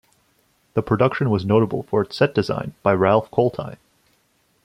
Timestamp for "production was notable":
0.81-1.83